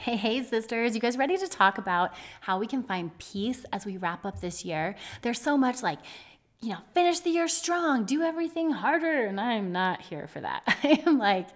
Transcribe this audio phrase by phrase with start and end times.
[0.00, 3.84] Hey, hey, sisters, you guys ready to talk about how we can find peace as
[3.84, 4.96] we wrap up this year?
[5.20, 5.98] There's so much like,
[6.62, 10.62] you know, finish the year strong, do everything harder, and I'm not here for that.
[10.82, 11.48] I am like,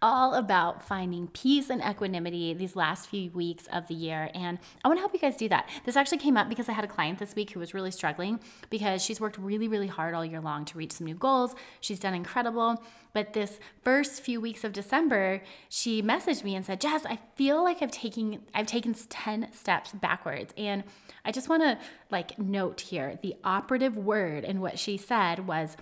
[0.00, 4.30] all about finding peace and equanimity these last few weeks of the year.
[4.34, 5.68] And I want to help you guys do that.
[5.84, 8.38] This actually came up because I had a client this week who was really struggling
[8.70, 11.54] because she's worked really, really hard all year long to reach some new goals.
[11.80, 12.82] She's done incredible.
[13.12, 17.64] But this first few weeks of December, she messaged me and said, Jess, I feel
[17.64, 20.54] like I've taken I've taken 10 steps backwards.
[20.56, 20.84] And
[21.24, 21.78] I just want to
[22.10, 25.76] like note here the operative word in what she said was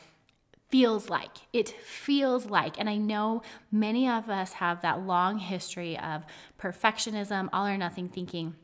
[0.69, 1.31] feels like.
[1.53, 2.79] It feels like.
[2.79, 6.25] And I know many of us have that long history of
[6.59, 8.55] perfectionism, all or nothing thinking.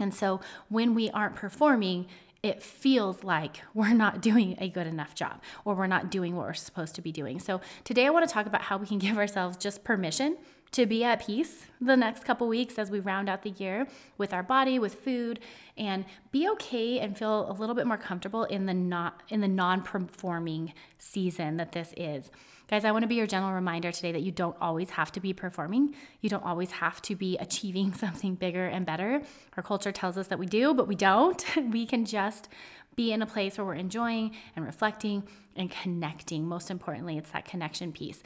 [0.00, 2.06] And so when we aren't performing,
[2.42, 6.46] it feels like we're not doing a good enough job or we're not doing what
[6.46, 7.38] we're supposed to be doing.
[7.38, 10.36] So, today I want to talk about how we can give ourselves just permission
[10.72, 13.86] to be at peace the next couple weeks as we round out the year
[14.18, 15.38] with our body, with food,
[15.76, 19.48] and be okay and feel a little bit more comfortable in the not in the
[19.48, 22.30] non-performing season that this is.
[22.66, 25.20] Guys, I want to be your gentle reminder today that you don't always have to
[25.20, 25.94] be performing.
[26.22, 29.22] You don't always have to be achieving something bigger and better.
[29.56, 31.44] Our culture tells us that we do, but we don't.
[31.74, 32.48] We can just
[32.94, 35.24] be in a place where we're enjoying and reflecting
[35.56, 36.46] and connecting.
[36.46, 38.22] Most importantly, it's that connection piece.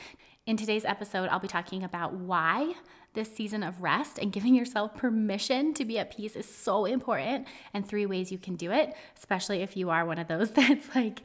[0.49, 2.73] In today's episode, I'll be talking about why
[3.13, 7.47] this season of rest and giving yourself permission to be at peace is so important
[7.75, 10.95] and three ways you can do it, especially if you are one of those that's
[10.95, 11.21] like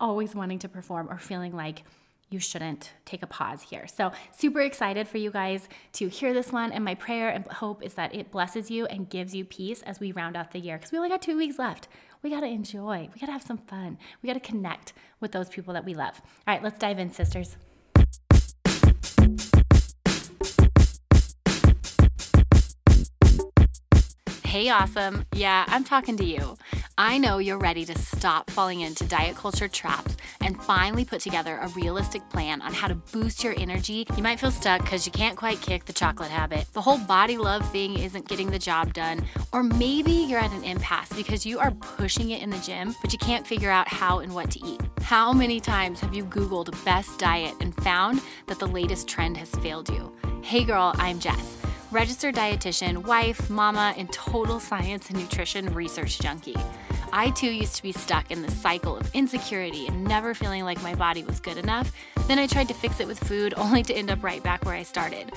[0.00, 1.84] always wanting to perform or feeling like
[2.30, 3.86] you shouldn't take a pause here.
[3.86, 6.72] So, super excited for you guys to hear this one.
[6.72, 10.00] And my prayer and hope is that it blesses you and gives you peace as
[10.00, 11.86] we round out the year because we only got two weeks left.
[12.22, 15.30] We got to enjoy, we got to have some fun, we got to connect with
[15.30, 16.20] those people that we love.
[16.24, 17.56] All right, let's dive in, sisters.
[24.54, 25.26] Hey, awesome.
[25.34, 26.56] Yeah, I'm talking to you.
[26.96, 31.58] I know you're ready to stop falling into diet culture traps and finally put together
[31.60, 34.06] a realistic plan on how to boost your energy.
[34.16, 36.68] You might feel stuck because you can't quite kick the chocolate habit.
[36.72, 39.26] The whole body love thing isn't getting the job done.
[39.52, 43.12] Or maybe you're at an impasse because you are pushing it in the gym, but
[43.12, 44.80] you can't figure out how and what to eat.
[45.02, 49.50] How many times have you Googled best diet and found that the latest trend has
[49.56, 50.14] failed you?
[50.42, 56.56] Hey girl, I'm Jess registered dietitian, wife, mama, and total science and nutrition research junkie.
[57.12, 60.82] I too used to be stuck in this cycle of insecurity and never feeling like
[60.82, 61.92] my body was good enough.
[62.26, 64.74] Then I tried to fix it with food only to end up right back where
[64.74, 65.32] I started.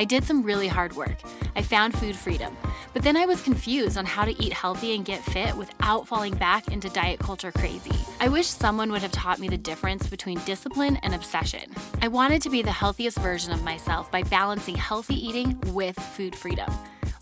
[0.00, 1.18] I did some really hard work.
[1.54, 2.56] I found food freedom.
[2.94, 6.34] But then I was confused on how to eat healthy and get fit without falling
[6.36, 7.92] back into diet culture crazy.
[8.18, 11.70] I wish someone would have taught me the difference between discipline and obsession.
[12.00, 16.34] I wanted to be the healthiest version of myself by balancing healthy eating with food
[16.34, 16.72] freedom.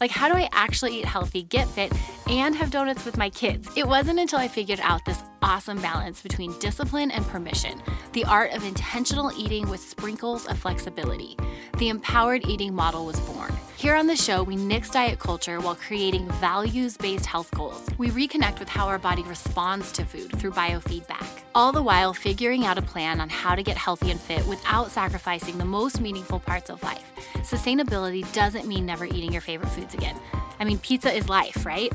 [0.01, 1.93] Like, how do I actually eat healthy, get fit,
[2.29, 3.69] and have donuts with my kids?
[3.77, 7.83] It wasn't until I figured out this awesome balance between discipline and permission,
[8.13, 11.37] the art of intentional eating with sprinkles of flexibility.
[11.79, 13.53] The empowered eating model was born.
[13.79, 17.89] Here on the show, we nix diet culture while creating values based health goals.
[17.97, 21.25] We reconnect with how our body responds to food through biofeedback,
[21.55, 24.91] all the while figuring out a plan on how to get healthy and fit without
[24.91, 27.05] sacrificing the most meaningful parts of life.
[27.37, 30.17] Sustainability doesn't mean never eating your favorite foods again.
[30.59, 31.93] I mean, pizza is life, right?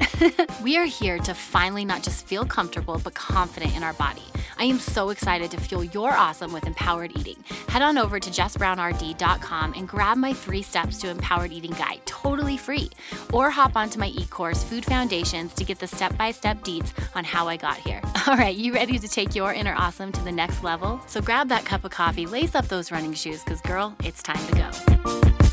[0.63, 4.23] we are here to finally not just feel comfortable, but confident in our body.
[4.63, 7.35] I am so excited to fuel your awesome with empowered eating.
[7.67, 12.55] Head on over to jessbrownrd.com and grab my three steps to empowered eating guide totally
[12.55, 12.89] free.
[13.33, 16.93] Or hop onto my e course, Food Foundations, to get the step by step deets
[17.13, 17.99] on how I got here.
[18.25, 21.01] All right, you ready to take your inner awesome to the next level?
[21.07, 24.47] So grab that cup of coffee, lace up those running shoes, because girl, it's time
[24.47, 25.52] to go.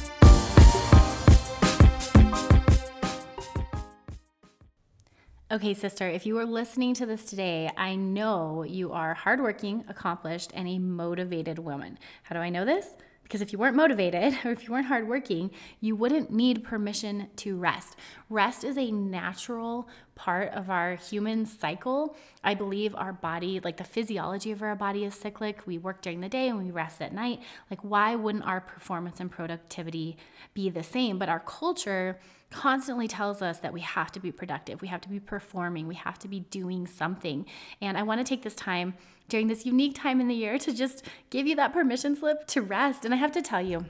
[5.52, 10.52] Okay, sister, if you are listening to this today, I know you are hardworking, accomplished,
[10.54, 11.98] and a motivated woman.
[12.22, 12.86] How do I know this?
[13.24, 15.50] Because if you weren't motivated or if you weren't hardworking,
[15.80, 17.96] you wouldn't need permission to rest.
[18.28, 22.14] Rest is a natural part of our human cycle.
[22.44, 25.66] I believe our body, like the physiology of our body, is cyclic.
[25.66, 27.40] We work during the day and we rest at night.
[27.68, 30.16] Like, why wouldn't our performance and productivity
[30.54, 31.18] be the same?
[31.18, 35.08] But our culture, constantly tells us that we have to be productive, we have to
[35.08, 37.46] be performing, we have to be doing something.
[37.80, 38.94] And I want to take this time
[39.28, 42.62] during this unique time in the year to just give you that permission slip to
[42.62, 43.04] rest.
[43.04, 43.86] And I have to tell you,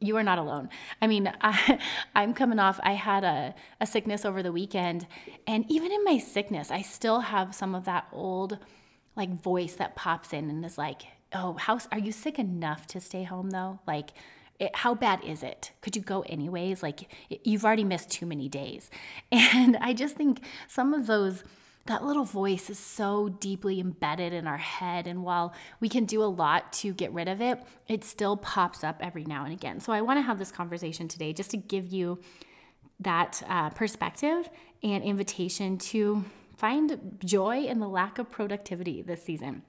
[0.00, 0.68] you are not alone.
[1.02, 1.78] I mean, I,
[2.14, 5.06] am coming off, I had a, a sickness over the weekend,
[5.46, 8.58] and even in my sickness, I still have some of that old
[9.16, 11.02] like voice that pops in and is like,
[11.32, 13.80] oh, how are you sick enough to stay home though?
[13.86, 14.10] Like,
[14.58, 15.72] it, how bad is it?
[15.80, 16.82] Could you go anyways?
[16.82, 17.12] Like,
[17.44, 18.90] you've already missed too many days.
[19.32, 21.44] And I just think some of those,
[21.86, 25.06] that little voice is so deeply embedded in our head.
[25.06, 28.84] And while we can do a lot to get rid of it, it still pops
[28.84, 29.80] up every now and again.
[29.80, 32.18] So I want to have this conversation today just to give you
[33.00, 34.48] that uh, perspective
[34.82, 36.24] and invitation to
[36.56, 39.62] find joy in the lack of productivity this season.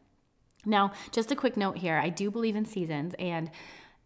[0.65, 3.49] Now, just a quick note here I do believe in seasons, and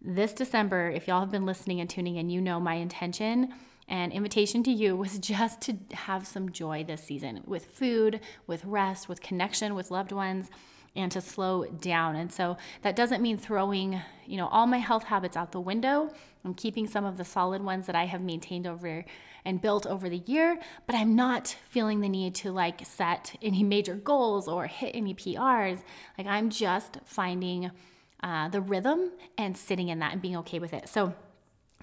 [0.01, 3.53] this December, if y'all have been listening and tuning in, you know my intention
[3.87, 8.65] and invitation to you was just to have some joy this season with food, with
[8.65, 10.49] rest, with connection with loved ones
[10.95, 12.15] and to slow down.
[12.15, 16.11] And so that doesn't mean throwing, you know, all my health habits out the window.
[16.43, 19.05] I'm keeping some of the solid ones that I have maintained over
[19.45, 23.63] and built over the year, but I'm not feeling the need to like set any
[23.63, 25.81] major goals or hit any PRs.
[26.17, 27.71] Like I'm just finding
[28.23, 30.87] uh, the rhythm and sitting in that and being okay with it.
[30.87, 31.13] So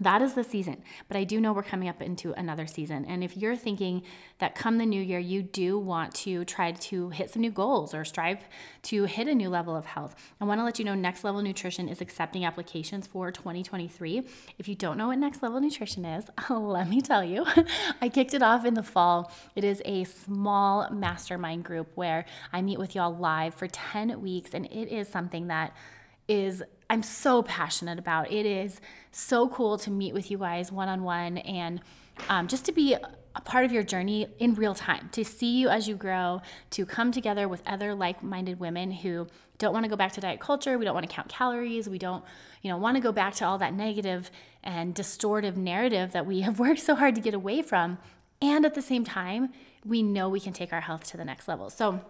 [0.00, 0.82] that is the season.
[1.08, 3.04] But I do know we're coming up into another season.
[3.04, 4.02] And if you're thinking
[4.38, 7.94] that come the new year, you do want to try to hit some new goals
[7.94, 8.38] or strive
[8.82, 11.42] to hit a new level of health, I want to let you know Next Level
[11.42, 14.22] Nutrition is accepting applications for 2023.
[14.58, 17.44] If you don't know what Next Level Nutrition is, let me tell you.
[18.00, 19.32] I kicked it off in the fall.
[19.56, 24.54] It is a small mastermind group where I meet with y'all live for 10 weeks,
[24.54, 25.74] and it is something that
[26.28, 28.30] is I'm so passionate about.
[28.30, 28.80] It is
[29.10, 31.80] so cool to meet with you guys one on one and
[32.28, 35.68] um, just to be a part of your journey in real time, to see you
[35.68, 39.26] as you grow, to come together with other like minded women who
[39.58, 40.78] don't want to go back to diet culture.
[40.78, 41.88] We don't want to count calories.
[41.88, 42.24] We don't,
[42.62, 44.30] you know, want to go back to all that negative
[44.64, 47.98] and distortive narrative that we have worked so hard to get away from.
[48.40, 49.50] And at the same time,
[49.84, 51.70] we know we can take our health to the next level.
[51.70, 52.00] So,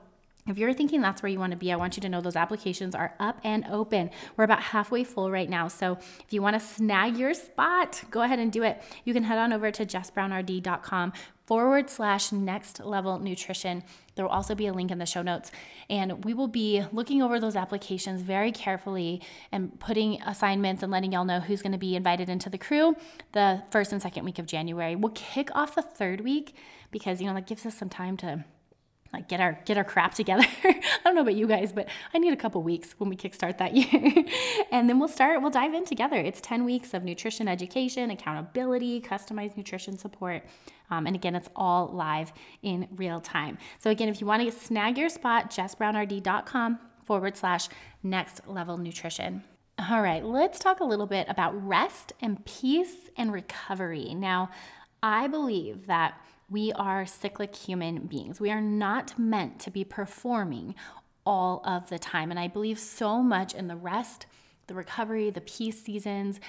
[0.49, 2.37] if you're thinking that's where you want to be, I want you to know those
[2.37, 4.11] applications are up and open.
[4.37, 5.69] We're about halfway full right now.
[5.69, 8.83] So if you want to snag your spot, go ahead and do it.
[9.05, 11.13] You can head on over to jessbrownrd.com
[11.47, 13.83] forward slash next level nutrition.
[14.15, 15.51] There will also be a link in the show notes.
[15.89, 21.13] And we will be looking over those applications very carefully and putting assignments and letting
[21.13, 22.97] y'all know who's going to be invited into the crew
[23.33, 24.95] the first and second week of January.
[24.95, 26.55] We'll kick off the third week
[26.91, 28.45] because, you know, that gives us some time to
[29.13, 30.45] like get our get our crap together.
[30.65, 33.59] I don't know about you guys, but I need a couple weeks when we kickstart
[33.59, 34.25] that year.
[34.71, 36.17] and then we'll start, we'll dive in together.
[36.17, 40.45] It's 10 weeks of nutrition education, accountability, customized nutrition support.
[40.91, 42.33] Um, and again, it's all live
[42.63, 43.59] in real time.
[43.79, 47.69] So again, if you want to snag your spot, jessbrownrd.com forward slash
[48.03, 49.43] next level nutrition.
[49.91, 54.13] All right, let's talk a little bit about rest and peace and recovery.
[54.13, 54.51] Now,
[55.03, 58.41] I believe that we are cyclic human beings.
[58.41, 60.75] We are not meant to be performing
[61.27, 62.31] all of the time.
[62.31, 64.27] And I believe so much in the rest,
[64.67, 66.41] the recovery, the peace seasons.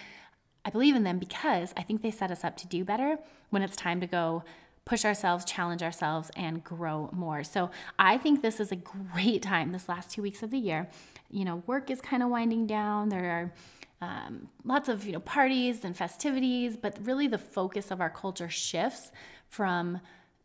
[0.63, 3.17] I believe in them because I think they set us up to do better
[3.49, 4.43] when it's time to go
[4.85, 7.43] push ourselves, challenge ourselves, and grow more.
[7.43, 7.69] So
[7.99, 10.89] I think this is a great time, this last two weeks of the year.
[11.29, 13.09] You know, work is kind of winding down.
[13.09, 13.53] There are
[14.01, 18.49] um, lots of you know parties and festivities, but really the focus of our culture
[18.49, 19.11] shifts
[19.49, 19.99] from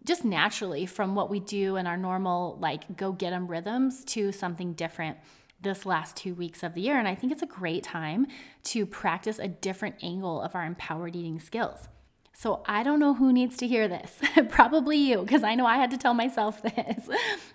[0.04, 4.32] just naturally from what we do in our normal like go get them rhythms to
[4.32, 5.16] something different
[5.64, 6.98] this last two weeks of the year.
[6.98, 8.26] And I think it's a great time
[8.64, 11.88] to practice a different angle of our empowered eating skills.
[12.32, 14.18] So I don't know who needs to hear this.
[14.48, 17.08] Probably you, because I know I had to tell myself this.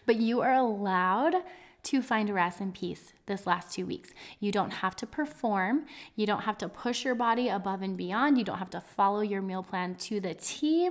[0.06, 1.36] but you are allowed
[1.82, 4.10] to find rest and peace this last two weeks.
[4.40, 5.86] You don't have to perform.
[6.16, 8.38] You don't have to push your body above and beyond.
[8.38, 10.90] You don't have to follow your meal plan to the T.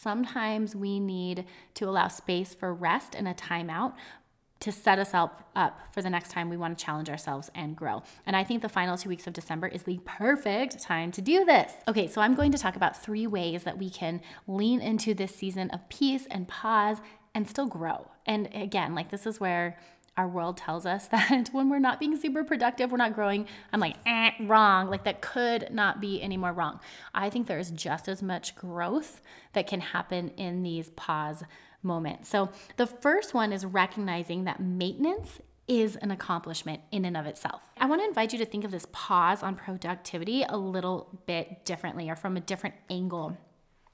[0.00, 1.44] Sometimes we need
[1.74, 3.92] to allow space for rest and a timeout
[4.60, 7.76] to set us up, up for the next time we want to challenge ourselves and
[7.76, 8.02] grow.
[8.24, 11.44] And I think the final two weeks of December is the perfect time to do
[11.44, 11.72] this.
[11.86, 15.34] Okay, so I'm going to talk about three ways that we can lean into this
[15.34, 16.98] season of peace and pause
[17.34, 18.08] and still grow.
[18.24, 19.78] And again, like this is where
[20.16, 23.46] our world tells us that when we're not being super productive, we're not growing.
[23.72, 24.88] I'm like, eh, wrong.
[24.88, 26.80] Like that could not be any more wrong.
[27.14, 29.20] I think there is just as much growth
[29.52, 31.44] that can happen in these pause
[31.82, 32.28] moments.
[32.28, 37.62] So the first one is recognizing that maintenance is an accomplishment in and of itself.
[37.78, 41.64] I want to invite you to think of this pause on productivity a little bit
[41.64, 43.36] differently or from a different angle.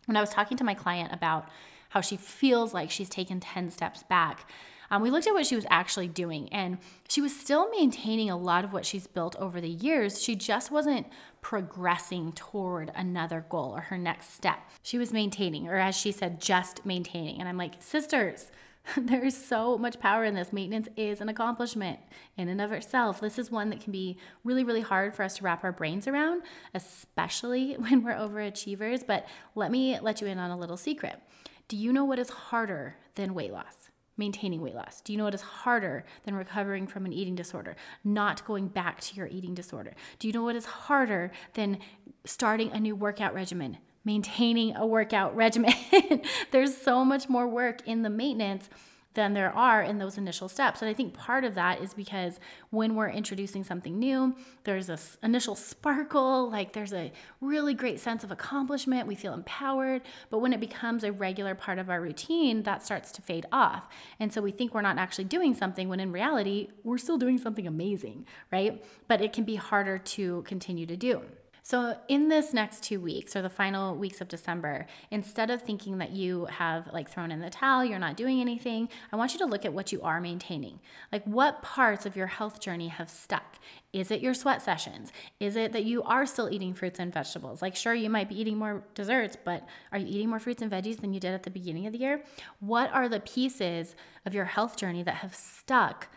[0.06, 1.48] When I was talking to my client about
[1.90, 4.50] how she feels like she's taken 10 steps back,
[4.90, 6.78] um, we looked at what she was actually doing, and
[7.08, 10.22] she was still maintaining a lot of what she's built over the years.
[10.22, 11.06] She just wasn't
[11.40, 14.58] progressing toward another goal or her next step.
[14.82, 17.38] She was maintaining, or as she said, just maintaining.
[17.40, 18.50] And I'm like, sisters,
[18.96, 20.52] there is so much power in this.
[20.52, 21.98] Maintenance is an accomplishment
[22.36, 23.20] in and of itself.
[23.20, 26.06] This is one that can be really, really hard for us to wrap our brains
[26.08, 26.42] around,
[26.74, 29.06] especially when we're overachievers.
[29.06, 31.20] But let me let you in on a little secret.
[31.68, 33.87] Do you know what is harder than weight loss?
[34.18, 35.00] Maintaining weight loss.
[35.00, 37.76] Do you know what is harder than recovering from an eating disorder?
[38.04, 39.94] Not going back to your eating disorder.
[40.18, 41.78] Do you know what is harder than
[42.24, 43.78] starting a new workout regimen?
[44.04, 45.74] maintaining a workout regimen.
[46.50, 48.70] There's so much more work in the maintenance
[49.18, 50.80] than there are in those initial steps.
[50.80, 52.38] And I think part of that is because
[52.70, 57.10] when we're introducing something new, there's this initial sparkle, like there's a
[57.40, 60.02] really great sense of accomplishment, we feel empowered.
[60.30, 63.88] But when it becomes a regular part of our routine, that starts to fade off.
[64.20, 67.38] And so we think we're not actually doing something when in reality, we're still doing
[67.38, 68.84] something amazing, right?
[69.08, 71.22] But it can be harder to continue to do.
[71.68, 75.98] So, in this next two weeks or the final weeks of December, instead of thinking
[75.98, 79.38] that you have like thrown in the towel, you're not doing anything, I want you
[79.40, 80.80] to look at what you are maintaining.
[81.12, 83.58] Like, what parts of your health journey have stuck?
[83.92, 85.12] Is it your sweat sessions?
[85.40, 87.60] Is it that you are still eating fruits and vegetables?
[87.60, 90.72] Like, sure, you might be eating more desserts, but are you eating more fruits and
[90.72, 92.22] veggies than you did at the beginning of the year?
[92.60, 93.94] What are the pieces
[94.24, 96.08] of your health journey that have stuck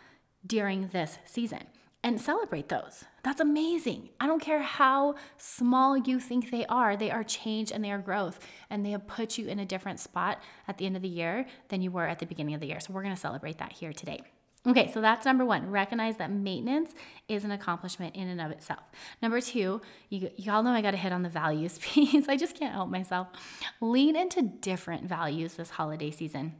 [0.48, 1.64] during this season?
[2.04, 3.06] and celebrate those.
[3.24, 4.10] That's amazing.
[4.20, 8.00] I don't care how small you think they are, they are change and they are
[8.00, 11.08] growth, and they have put you in a different spot at the end of the
[11.08, 12.80] year than you were at the beginning of the year.
[12.80, 14.22] So, we're gonna celebrate that here today.
[14.68, 15.72] Okay, so that's number one.
[15.72, 16.94] Recognize that maintenance
[17.28, 18.84] is an accomplishment in and of itself.
[19.20, 22.28] Number two, you, you all know I got to hit on the values piece.
[22.30, 23.28] I just can't help myself.
[23.80, 26.54] Lean into different values this holiday season.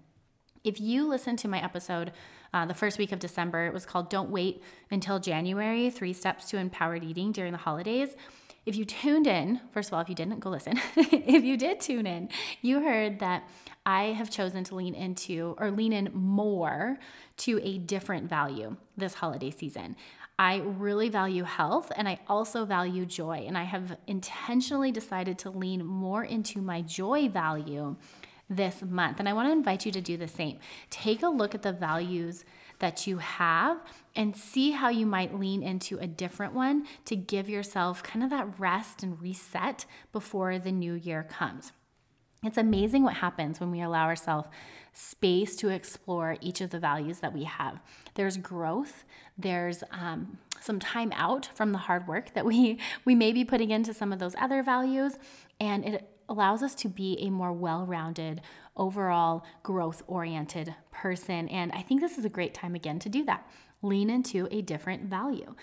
[0.64, 2.12] If you listen to my episode
[2.54, 6.50] uh, the first week of December, it was called Don't Wait Until January Three Steps
[6.50, 8.16] to Empowered Eating During the Holidays.
[8.64, 10.80] If you tuned in, first of all, if you didn't, go listen.
[10.96, 12.30] if you did tune in,
[12.62, 13.50] you heard that
[13.88, 17.00] I have chosen to lean into or lean in more
[17.38, 19.96] to a different value this holiday season.
[20.38, 23.46] I really value health and I also value joy.
[23.48, 27.96] And I have intentionally decided to lean more into my joy value
[28.52, 29.20] this month.
[29.20, 30.60] And I want to invite you to do the same.
[30.90, 32.44] Take a look at the values
[32.80, 33.78] that you have
[34.16, 38.30] and see how you might lean into a different one to give yourself kind of
[38.30, 41.72] that rest and reset before the new year comes.
[42.44, 44.50] It's amazing what happens when we allow ourselves
[44.94, 47.80] space to explore each of the values that we have.
[48.16, 49.06] There's growth,
[49.38, 53.70] there's um, some time out from the hard work that we we may be putting
[53.70, 55.20] into some of those other values,
[55.60, 58.42] and it allows us to be a more well rounded,
[58.78, 61.50] overall growth oriented person.
[61.50, 63.48] And I think this is a great time again to do that.
[63.82, 65.56] Lean into a different value.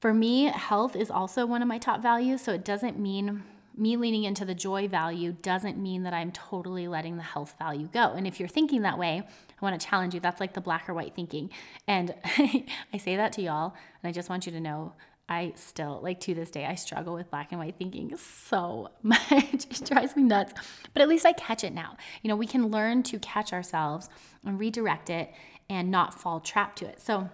[0.00, 2.40] For me, health is also one of my top values.
[2.40, 3.42] So it doesn't mean
[3.76, 7.88] me leaning into the joy value doesn't mean that I'm totally letting the health value
[7.92, 8.12] go.
[8.12, 10.20] And if you're thinking that way, I want to challenge you.
[10.20, 11.50] That's like the black or white thinking.
[11.86, 14.94] And I say that to y'all, and I just want you to know
[15.30, 19.22] I still, like to this day, I struggle with black and white thinking so much.
[19.30, 20.52] it drives me nuts.
[20.92, 21.96] But at least I catch it now.
[22.22, 24.10] You know, we can learn to catch ourselves
[24.44, 25.32] and redirect it
[25.70, 27.00] and not fall trapped to it.
[27.00, 27.30] So,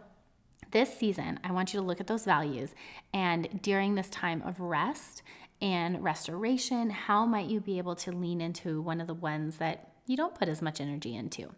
[0.73, 2.75] this season, I want you to look at those values.
[3.15, 5.23] And during this time of rest
[5.63, 9.93] and restoration, how might you be able to lean into one of the ones that
[10.07, 11.55] you don't put as much energy into?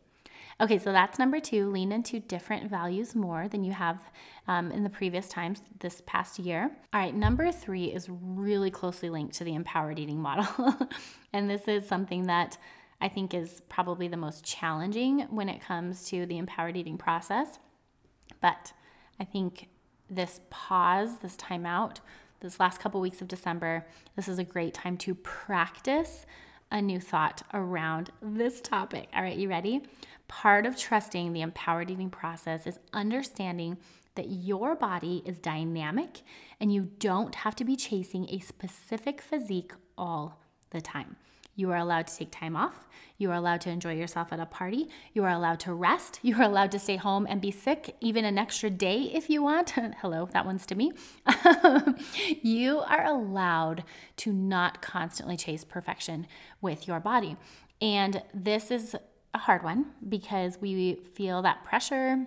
[0.60, 1.70] Okay, so that's number two.
[1.70, 4.02] Lean into different values more than you have
[4.48, 6.70] um, in the previous times this past year.
[6.92, 10.76] All right, number three is really closely linked to the empowered eating model.
[11.32, 12.58] and this is something that
[13.00, 17.60] I think is probably the most challenging when it comes to the empowered eating process.
[18.40, 18.72] But
[19.20, 19.68] I think
[20.10, 21.98] this pause, this timeout,
[22.40, 23.86] this last couple weeks of December,
[24.16, 26.26] this is a great time to practice
[26.70, 29.08] a new thought around this topic.
[29.14, 29.82] All right, you ready?
[30.28, 33.78] Part of trusting the empowered eating process is understanding
[34.14, 36.22] that your body is dynamic
[36.60, 41.16] and you don't have to be chasing a specific physique all the time.
[41.58, 42.86] You are allowed to take time off.
[43.16, 44.88] You are allowed to enjoy yourself at a party.
[45.12, 46.20] You are allowed to rest.
[46.28, 49.42] You are allowed to stay home and be sick, even an extra day if you
[49.42, 49.70] want.
[50.00, 50.92] Hello, that one's to me.
[52.42, 53.82] you are allowed
[54.18, 56.28] to not constantly chase perfection
[56.60, 57.36] with your body.
[57.82, 58.94] And this is
[59.34, 62.24] a hard one because we feel that pressure.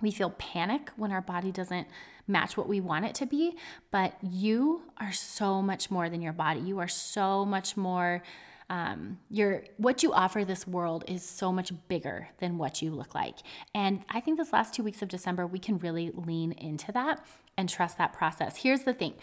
[0.00, 1.88] We feel panic when our body doesn't
[2.28, 3.56] match what we want it to be.
[3.90, 6.60] But you are so much more than your body.
[6.60, 8.22] You are so much more
[8.70, 13.14] um, your what you offer this world is so much bigger than what you look
[13.14, 13.38] like.
[13.74, 17.26] And I think this last two weeks of December, we can really lean into that
[17.58, 18.56] and trust that process.
[18.56, 19.14] Here's the thing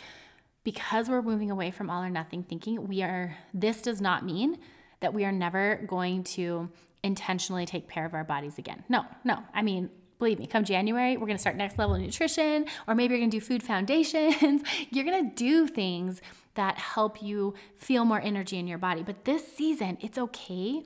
[0.65, 4.57] because we're moving away from all or nothing thinking, we are, this does not mean
[4.99, 6.69] that we are never going to
[7.03, 8.83] intentionally take care of our bodies again.
[8.89, 9.41] No, no.
[9.53, 9.89] I mean,
[10.19, 13.41] believe me, come January, we're gonna start next level nutrition, or maybe you're gonna do
[13.41, 14.63] food foundations.
[14.89, 16.21] you're gonna do things
[16.55, 19.03] that help you feel more energy in your body.
[19.03, 20.83] But this season, it's okay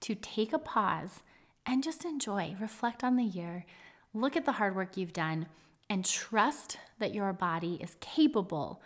[0.00, 1.22] to take a pause
[1.66, 3.64] and just enjoy, reflect on the year,
[4.12, 5.46] look at the hard work you've done,
[5.88, 8.82] and trust that your body is capable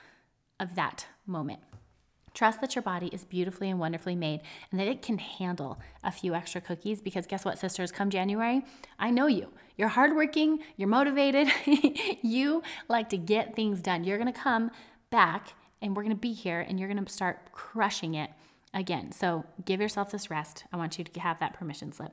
[0.61, 1.61] of that moment.
[2.35, 6.13] Trust that your body is beautifully and wonderfully made and that it can handle a
[6.13, 7.91] few extra cookies because guess what, sisters?
[7.91, 8.63] Come January,
[8.99, 9.49] I know you.
[9.79, 11.49] You're hardworking, you're motivated,
[12.23, 14.05] you like to get things done.
[14.05, 14.71] You're gonna come
[15.09, 18.29] back and we're gonna be here and you're gonna start crushing it
[18.75, 19.13] again.
[19.13, 20.65] So give yourself this rest.
[20.73, 22.13] I want you to have that permission slip.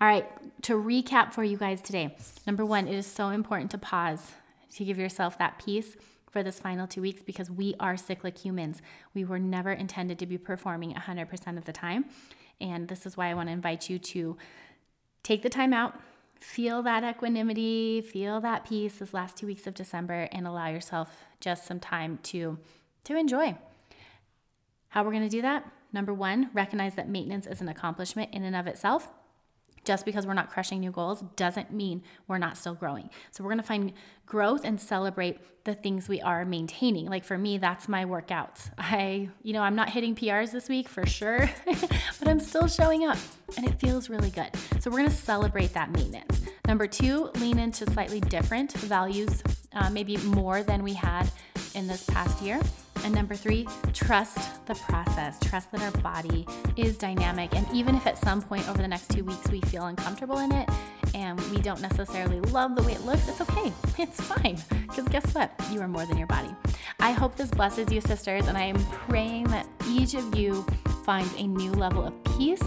[0.00, 0.26] All right,
[0.62, 2.16] to recap for you guys today
[2.46, 4.32] number one, it is so important to pause,
[4.74, 5.96] to give yourself that peace
[6.32, 8.80] for this final two weeks because we are cyclic humans.
[9.14, 12.06] We were never intended to be performing 100% of the time.
[12.58, 14.38] And this is why I want to invite you to
[15.22, 16.00] take the time out,
[16.42, 21.24] feel that equanimity, feel that peace this last two weeks of December, and allow yourself
[21.40, 22.58] just some time to,
[23.04, 23.56] to enjoy.
[24.88, 25.70] How we're going to do that?
[25.92, 29.08] Number one, recognize that maintenance is an accomplishment in and of itself.
[29.84, 33.10] Just because we're not crushing new goals doesn't mean we're not still growing.
[33.30, 33.92] So we're gonna find
[34.26, 37.06] growth and celebrate the things we are maintaining.
[37.06, 38.70] Like for me, that's my workouts.
[38.78, 43.06] I, you know, I'm not hitting PRs this week for sure, but I'm still showing
[43.06, 43.18] up
[43.56, 44.50] and it feels really good.
[44.80, 46.40] So we're gonna celebrate that maintenance.
[46.66, 51.30] Number two, lean into slightly different values, uh, maybe more than we had
[51.74, 52.60] in this past year.
[53.04, 55.38] And number three, trust the process.
[55.40, 57.54] Trust that our body is dynamic.
[57.54, 60.52] And even if at some point over the next two weeks we feel uncomfortable in
[60.52, 60.68] it
[61.14, 63.72] and we don't necessarily love the way it looks, it's okay.
[63.98, 64.58] It's fine.
[64.88, 65.52] Because guess what?
[65.70, 66.54] You are more than your body.
[66.98, 68.46] I hope this blesses you, sisters.
[68.46, 70.64] And I am praying that each of you
[71.04, 72.62] finds a new level of peace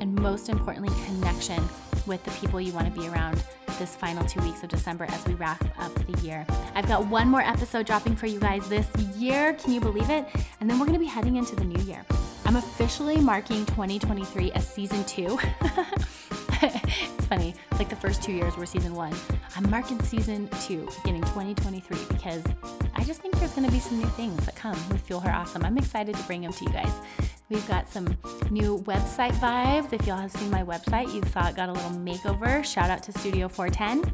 [0.00, 1.62] and most importantly, connection
[2.08, 3.42] with the people you want to be around
[3.78, 6.44] this final two weeks of December as we wrap up the year.
[6.74, 9.52] I've got one more episode dropping for you guys this year.
[9.54, 10.26] Can you believe it?
[10.60, 12.04] And then we're going to be heading into the new year.
[12.44, 15.38] I'm officially marking 2023 as season two.
[16.62, 19.14] it's funny, like the first two years were season one.
[19.54, 22.42] I'm marking season two, beginning 2023, because
[22.96, 25.64] I just think there's gonna be some new things that come with Fuel Her Awesome.
[25.64, 26.92] I'm excited to bring them to you guys.
[27.50, 28.06] We've got some
[28.50, 29.92] new website vibes.
[29.94, 32.62] If y'all have seen my website, you saw it got a little makeover.
[32.62, 34.12] Shout out to Studio 410.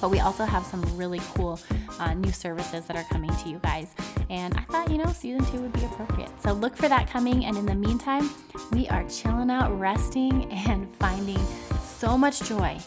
[0.00, 1.60] But we also have some really cool
[1.98, 3.94] uh, new services that are coming to you guys.
[4.30, 6.30] And I thought, you know, season two would be appropriate.
[6.40, 7.44] So look for that coming.
[7.44, 8.30] And in the meantime,
[8.72, 11.40] we are chilling out, resting, and finding
[11.84, 12.78] so much joy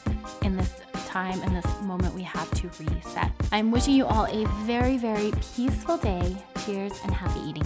[0.44, 0.74] in this
[1.08, 3.32] time and this moment we have to reset.
[3.52, 6.36] I'm wishing you all a very, very peaceful day.
[6.66, 7.64] Cheers and happy eating.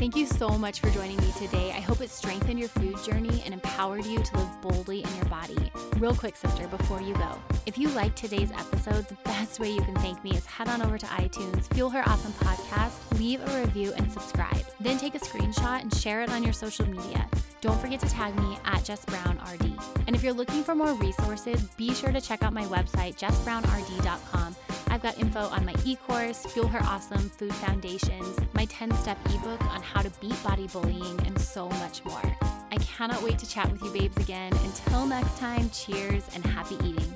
[0.00, 1.72] Thank you so much for joining me today.
[1.72, 5.26] I hope it strengthened your food journey and empowered you to live boldly in your
[5.26, 5.70] body.
[5.98, 9.82] Real quick, sister, before you go, if you liked today's episode, the best way you
[9.82, 13.60] can thank me is head on over to iTunes, Fuel Her Awesome Podcast, leave a
[13.60, 14.64] review, and subscribe.
[14.80, 17.28] Then take a screenshot and share it on your social media.
[17.60, 19.70] Don't forget to tag me at Jess Brown RD.
[20.06, 24.56] And if you're looking for more resources, be sure to check out my website, jessbrownrd.com
[25.00, 29.16] I've got info on my e course, Fuel Her Awesome Food Foundations, my 10 step
[29.30, 32.36] ebook on how to beat body bullying, and so much more.
[32.70, 34.52] I cannot wait to chat with you, babes, again.
[34.52, 37.14] Until next time, cheers and happy eating.